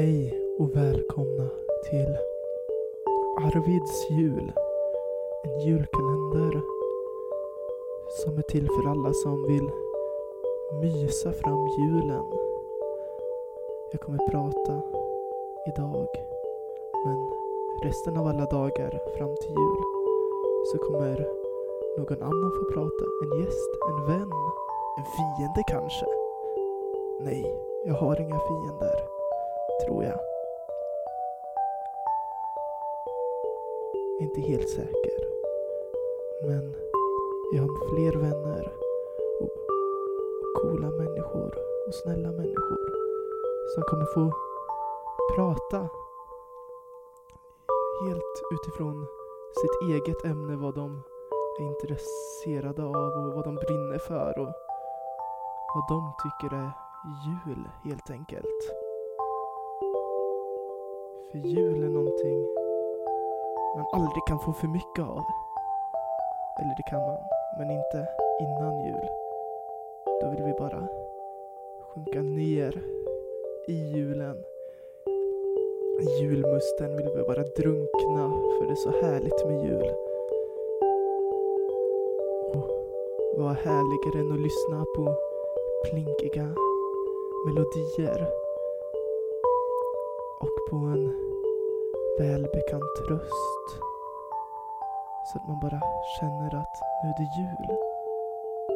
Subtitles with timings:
[0.00, 1.48] Hej och välkomna
[1.90, 2.16] till
[3.38, 4.52] Arvids jul.
[5.44, 6.62] En julkalender
[8.08, 9.70] som är till för alla som vill
[10.82, 12.24] mysa fram julen.
[13.92, 14.82] Jag kommer prata
[15.66, 16.08] idag,
[17.04, 17.30] men
[17.84, 19.82] resten av alla dagar fram till jul
[20.72, 21.28] så kommer
[21.98, 23.04] någon annan få prata.
[23.22, 24.32] En gäst, en vän,
[24.98, 26.06] en fiende kanske.
[27.20, 29.19] Nej, jag har inga fiender,
[29.86, 30.20] tror jag.
[34.20, 35.20] Inte helt säker.
[36.42, 36.74] Men
[37.52, 38.72] jag har fler vänner
[39.40, 39.56] och
[40.62, 41.54] coola människor
[41.86, 42.90] och snälla människor
[43.74, 44.32] som kommer få
[45.34, 45.88] prata
[48.04, 49.06] helt utifrån
[49.60, 51.02] sitt eget ämne, vad de
[51.60, 54.52] är intresserade av och vad de brinner för och
[55.74, 56.70] vad de tycker är
[57.26, 58.89] jul helt enkelt.
[61.30, 62.46] För jul är någonting
[63.76, 65.24] man aldrig kan få för mycket av.
[66.60, 67.18] Eller det kan man,
[67.58, 68.08] men inte
[68.40, 69.06] innan jul.
[70.20, 70.88] Då vill vi bara
[71.82, 72.82] sjunka ner
[73.68, 74.44] i julen.
[76.00, 78.24] I julmusten vill vi bara drunkna,
[78.58, 79.90] för det är så härligt med jul.
[82.54, 82.70] Och
[83.38, 85.16] vad härligare än att lyssna på
[85.84, 86.54] plinkiga
[87.46, 88.49] melodier
[90.40, 91.04] och på en
[92.18, 93.66] välbekant röst.
[95.26, 95.80] Så att man bara
[96.20, 97.78] känner att nu är det jul.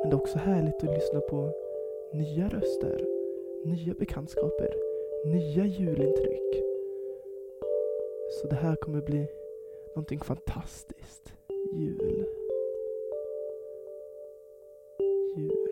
[0.00, 1.52] Men det är också härligt att lyssna på
[2.12, 3.06] nya röster,
[3.64, 4.74] nya bekantskaper,
[5.24, 6.64] nya julintryck.
[8.30, 9.26] Så det här kommer bli
[9.94, 11.32] någonting fantastiskt.
[11.72, 12.26] Jul.
[15.36, 15.68] Jul.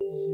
[0.00, 0.33] Jul.